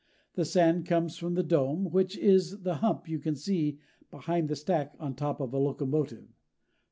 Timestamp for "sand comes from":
0.45-1.35